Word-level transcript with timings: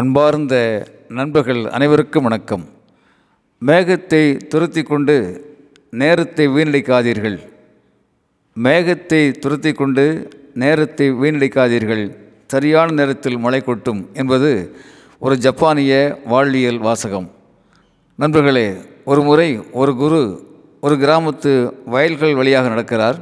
அன்பார்ந்த 0.00 0.56
நண்பர்கள் 1.16 1.58
அனைவருக்கும் 1.76 2.24
வணக்கம். 2.26 2.62
மேகத்தை 3.68 4.20
துரத்தி 4.52 4.82
கொண்டு 4.82 5.16
நேரத்தை 6.00 6.44
வீணடிக்காதீர்கள். 6.48 7.36
மேகத்தை 8.56 9.20
துரத்தி 9.42 9.72
கொண்டு 9.72 10.04
நேரத்தை 10.62 11.06
வீணடிக்காதீர்கள். 11.22 12.04
சரியான 12.52 12.94
நேரத்தில் 13.00 13.36
மழை 13.38 13.60
கொட்டும் 13.60 14.00
என்பது 14.14 14.76
ஒரு 15.18 15.36
ஜப்பானிய 15.46 16.20
வாழ்வியல் 16.24 16.78
வாசகம். 16.78 17.28
நண்பர்களே 18.18 18.66
ஒரு 19.04 19.22
முறை 19.22 19.48
ஒரு 19.82 19.94
குரு 20.02 20.22
ஒரு 20.80 20.96
கிராமத்து 21.04 21.52
வயல்கள் 21.96 22.34
வழியாக 22.40 22.72
நடக்கிறார். 22.74 23.18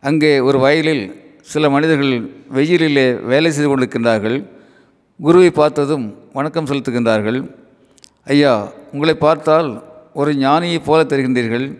அங்கே 0.00 0.34
ஒரு 0.48 0.58
வயலில் 0.58 1.04
சில 1.54 1.70
மனிதர்கள் 1.76 2.14
வெயிலிலே 2.58 3.06
வேலை 3.32 3.50
செய்து 3.50 3.70
கொண்டிருக்கின்றார்கள். 3.70 4.38
குருவை 5.20 5.50
பார்த்ததும் 5.50 6.14
வணக்கம் 6.32 6.66
செலுத்துகின்றார்கள். 6.66 7.50
ஐயா 8.24 8.72
உங்களை 8.92 9.14
பார்த்தால் 9.14 9.82
ஒரு 10.14 10.32
ஞானியைப் 10.32 10.84
போல 10.84 11.04
தெரிகின்றீர்கள். 11.04 11.78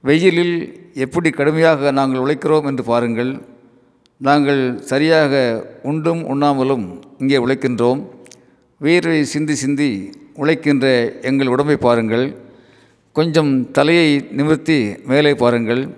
வெயிலில் 0.00 0.56
எப்படி 0.94 1.30
கடுமையாக 1.30 1.90
நாங்கள் 1.90 2.20
உழைக்கிறோம் 2.20 2.64
என்று 2.64 2.84
பாருங்கள். 2.84 3.40
நாங்கள் 4.16 4.80
சரியாக 4.80 5.32
உண்டும் 5.84 6.22
உண்ணாமலும் 6.32 7.00
இங்கே 7.18 7.36
உழைக்கின்றோம். 7.36 8.00
வீரை 8.78 9.24
சிந்தி 9.24 9.54
சிந்தி 9.54 10.10
உழைக்கின்ற 10.36 10.86
எங்கள் 11.22 11.46
உடம்பை 11.46 11.76
பாருங்கள். 11.76 12.36
கொஞ்சம் 13.12 13.70
தலையை 13.70 14.28
நிமிர்த்தி 14.30 14.96
மேலே 15.04 15.34
பாருங்கள். 15.34 15.96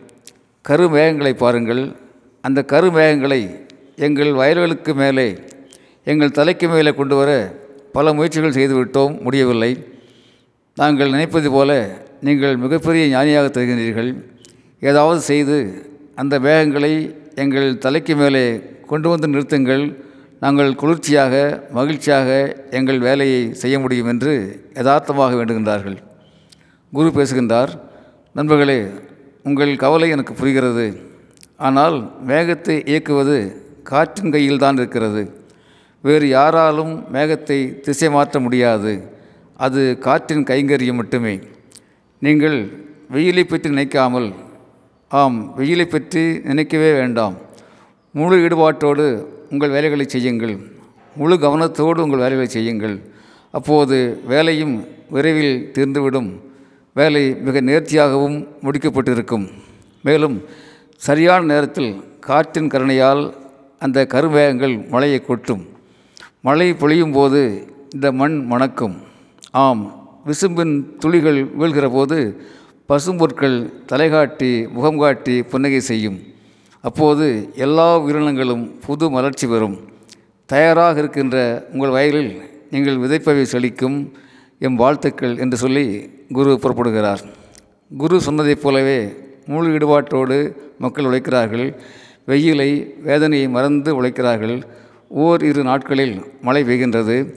கருமேகங்களை 0.69 1.33
பாருங்கள். 1.33 1.97
அந்த 2.41 2.65
கருமேகங்களை 2.69 3.67
எங்கள் 3.97 4.33
வயல்களுக்கு 4.33 4.95
மேலே 4.95 5.29
எங்கள் 6.10 6.37
தலைக்கு 6.38 6.66
மேலே 6.73 6.91
கொண்டு 6.98 7.14
வர 7.20 7.30
பல 7.96 8.12
முயற்சிகள் 8.19 8.56
செய்துவிட்டோம் 8.59 9.14
முடியவில்லை. 9.24 9.73
நாங்கள் 10.80 11.12
நினைப்பது 11.14 11.48
போல 11.56 11.70
நீங்கள் 12.27 12.55
மிகப்பெரிய 12.62 13.02
ஞானியாக 13.14 13.48
தருகிறீர்கள் 13.56 14.11
ஏதாவது 14.91 15.20
செய்து 15.30 15.56
அந்த 16.20 16.34
வேகங்களை 16.47 16.92
எங்கள் 17.42 17.69
தலைக்கு 17.84 18.14
மேலே 18.20 18.44
கொண்டு 18.91 19.08
வந்து 19.12 19.28
நிறுத்துங்கள். 19.33 19.84
நாங்கள் 20.44 20.70
குளிர்ச்சியாக 20.80 21.34
மகிழ்ச்சியாக 21.78 22.28
எங்கள் 22.78 23.00
வேலையை 23.08 23.41
செய்ய 23.62 23.78
முடியும் 23.84 24.11
என்று 24.12 24.33
யதார்த்தமாக 24.78 25.36
வேண்டுகின்றார்கள். 25.41 25.98
குரு 26.92 27.11
பேசுகின்றார் 27.19 27.72
நண்பர்களே 28.39 28.78
உங்கள் 29.48 29.74
கவலை 29.84 30.08
எனக்கு 30.17 30.34
புரிகிறது. 30.41 30.86
ஆனால் 31.69 31.98
வேகத்தை 32.30 32.77
இயக்குவது 32.92 33.36
காற்றின் 33.91 34.34
கையில் 34.36 34.62
தான் 34.64 34.78
இருக்கிறது. 34.80 35.22
வேறு 36.06 36.27
யாராலும் 36.29 36.93
மேகத்தை 37.15 37.59
திசை 37.87 38.09
மாற்ற 38.17 38.41
முடியாது. 38.45 38.93
அது 39.67 39.81
காற்றின் 40.07 40.47
கைங்கரியம் 40.51 41.01
மட்டுமே. 41.01 41.34
நீங்கள் 42.27 42.59
வெயிலை 43.15 43.45
பற்றி 43.45 43.69
நினைக்காமல் 43.75 44.29
ஆம் 45.20 45.39
வெயிலை 45.59 45.87
பற்றி 45.87 46.23
நினைக்கவே 46.48 46.91
வேண்டாம். 47.01 47.37
முழு 48.19 48.37
ஈடுபாட்டோடு 48.45 49.07
உங்கள் 49.53 49.75
வேலைகளை 49.77 50.07
செய்யுங்கள். 50.15 50.55
முழு 51.20 51.37
கவனத்தோடு 51.45 52.01
உங்கள் 52.07 52.23
வேலைகளை 52.25 52.48
செய்யுங்கள். 52.57 52.97
அப்போது 53.59 53.97
வேலையும் 54.33 54.75
விரைவில் 55.14 55.57
தீர்ந்துவிடும். 55.77 56.31
வேலை 56.97 57.23
மிக 57.47 57.61
நேர்த்தியாகவும் 57.70 58.39
முடிக்கப்பட்டிருக்கும். 58.64 59.47
மேலும் 60.07 60.37
சரியான 61.09 61.42
நேரத்தில் 61.53 61.91
காற்றின் 62.29 62.70
கருணையால் 62.75 63.23
அந்த 63.85 64.07
கருமேகங்கள் 64.14 64.75
மழையை 64.95 65.20
கொட்டும். 65.29 65.62
மழை 66.42 66.74
பொழியும் 66.74 67.12
போது 67.12 67.41
இந்த 67.91 68.12
மண் 68.12 68.46
மணக்கும். 68.46 68.96
ஆம் 69.50 69.83
விசும்பின் 70.27 70.96
துளிகள் 70.98 71.44
வீழ்கிற 71.58 71.91
போது 71.91 72.41
பசும்பொற்கள் 72.88 73.72
தலைகாட்டி 73.92 74.70
முகம் 74.70 74.98
காட்டி 74.98 75.42
புன்னகை 75.42 75.80
செய்யும். 75.80 76.18
அப்போது 76.80 77.50
எல்லா 77.55 77.98
உயிரினங்களும் 77.98 78.79
புது 78.86 79.11
மலர்ச்சி 79.11 79.46
பெறும். 79.46 79.77
தயாராக 80.46 80.98
இருக்கின்ற 80.98 81.67
உங்கள் 81.73 81.90
வயலில் 81.90 82.33
நீங்கள் 82.70 82.96
விதைப்பவை 82.96 83.45
செழிக்கும் 83.52 84.11
எம் 84.58 84.74
வாழ்த்துக்கள் 84.74 85.39
என்று 85.39 85.56
சொல்லி 85.56 86.11
குரு 86.33 86.58
புறப்படுகிறார். 86.62 87.23
குரு 87.96 88.20
சொன்னதைப் 88.20 88.62
போலவே 88.62 89.14
முழு 89.46 89.68
ஈடுபாட்டோடு 89.68 90.56
மக்கள் 90.79 91.05
உழைக்கிறார்கள். 91.05 91.79
வெயிலை 92.27 93.02
வேதனையை 93.02 93.48
மறந்து 93.48 93.95
உழைக்கிறார்கள். 93.95 94.64
ஓர் 95.13 95.43
இரு 95.45 95.63
நாட்களில் 95.63 96.17
மழை 96.43 96.61
பெய்கின்றது. 96.65 97.35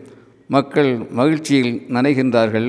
மக்கள் 0.48 0.90
மகிழ்ச்சியில் 1.10 1.72
நனைகின்றார்கள் 1.90 2.68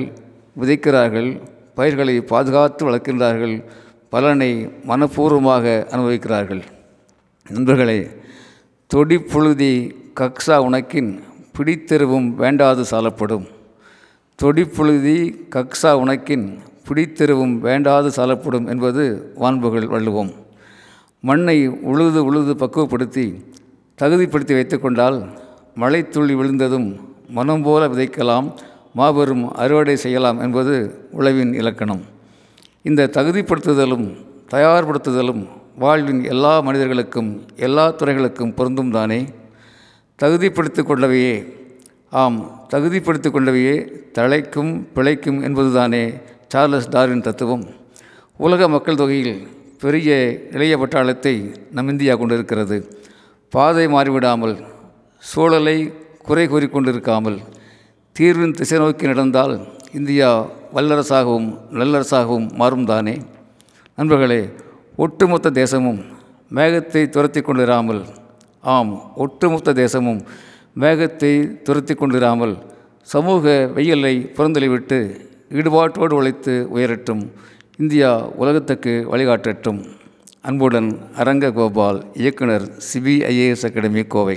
விதைக்கிறார்கள் 0.61 1.41
பயிர்களை 1.75 2.21
பாதுகாத்து 2.21 2.89
வளர்க்கின்றார்கள் 2.89 3.63
பலனை 4.09 4.67
மனப்பூர்வமாக 4.87 5.65
அனுபவிக்கிறார்கள். 5.93 6.63
நண்பர்களே 7.49 7.99
தொடிப்புழுதி 8.93 9.73
கக்ஸா 10.19 10.57
உனக்கின் 10.67 11.11
பிடித்தெருவும் 11.57 12.29
வேண்டாது 12.43 12.83
சாலப்படும். 12.91 13.45
தொடிப்புழுதி 14.39 15.17
கக்ஸா 15.55 15.91
உனக்கின் 16.03 16.47
பிடித்தெருவும் 16.87 17.55
வேண்டாது 17.67 18.09
சாலப்படும் 18.17 18.67
என்பது 18.67 19.33
வான்புகள் 19.35 19.91
வள்ளுவோம். 19.95 20.33
மண்ணை 21.19 21.67
உழுது 21.67 22.23
உழுது 22.23 22.55
பக்குவப்படுத்தி 22.55 23.27
தகுதிப்படுத்தி 24.01 24.53
வைத்துக்கொண்டால் 24.53 25.31
கொண்டால் 25.73 26.09
துள்ளி 26.09 26.33
விழுந்ததும் 26.33 26.95
மனம் 27.27 27.61
போல 27.61 27.87
விதைக்கலாம் 27.87 28.53
மாபெரும் 28.93 29.51
அறுவடை 29.51 29.95
செய்யலாம் 29.95 30.39
என்பது 30.39 31.07
உழவின் 31.11 31.53
இலக்கணம். 31.53 32.01
இந்த 32.81 33.07
தகுதிப்படுத்துதலும் 33.07 34.15
தயார்படுத்துதலும் 34.51 35.47
வாழ்வின் 35.79 36.23
எல்லா 36.23 36.59
மனிதர்களுக்கும் 36.59 37.45
எல்லா 37.55 37.89
துறைகளுக்கும் 37.89 38.53
பொருந்தும் 38.53 38.91
தானே? 38.91 39.25
தகுதிப்படுத்தி 40.21 40.81
கொண்டவையே 40.81 41.53
ஆம் 42.09 42.67
தகுதிப்படுத்தி 42.73 43.27
கொண்டவையே 43.27 43.87
தழைக்கும் 44.13 44.87
பிழைக்கும் 44.93 45.43
என்பதுதானே 45.43 46.13
சார்லஸ் 46.47 46.89
டார்வின் 46.89 47.21
தத்துவம். 47.21 47.63
உலக 48.37 48.67
மக்கள் 48.67 48.95
தொகையில் 48.95 49.47
பெரிய 49.79 50.37
இளைய 50.51 50.77
பட்டாளத்தை 50.77 51.55
நம் 51.71 51.87
இந்தியா 51.87 52.15
கொண்டிருக்கிறது. 52.15 53.03
பாதை 53.49 53.87
மாறிவிடாமல் 53.87 54.55
சூழலை 55.19 55.93
குறை 56.23 56.47
கூறிக்கொண்டிருக்காமல் 56.47 57.37
தீர்வின் 58.13 58.51
திசை 58.51 58.77
நோக்கி 58.77 59.05
நடந்தால் 59.05 59.67
இந்தியா 59.93 60.45
வல்லரசாகவும் 60.73 61.47
நல்லரசாகவும் 61.71 62.53
மாறும் 62.53 62.85
தானே? 62.85 63.21
நண்பர்களே 63.95 64.49
ஒட்டுமொத்த 64.95 65.49
தேசமும் 65.49 65.99
மேகத்தை 66.49 67.09
துரத்தி 67.09 67.41
கொண்டிராமல் 67.41 68.01
ஆம் 68.61 69.13
ஒட்டுமொத்த 69.15 69.73
தேசமும் 69.73 70.21
மேகத்தை 70.79 71.61
துரத்தி 71.61 71.93
கொண்டிராமல் 71.93 72.55
சமூக 73.01 73.71
வெயிலை 73.75 74.15
புறந்தளிவிட்டு 74.37 74.99
ஈடுபாட்டோடு 75.49 76.13
உழைத்து 76.13 76.67
உயரட்டும் 76.73 77.23
இந்தியா 77.77 78.25
உலகத்துக்கு 78.35 79.07
வழிகாட்டட்டும். 79.11 79.79
அன்புடன் 80.47 80.89
அரங்க 81.15 81.45
கோபால் 81.51 81.99
இயக்குனர் 82.13 82.65
சிபிஐஏஎஸ் 82.87 83.63
அகாடமி 83.67 84.03
கோவை. 84.03 84.35